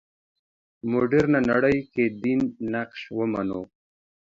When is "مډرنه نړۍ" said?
0.91-1.77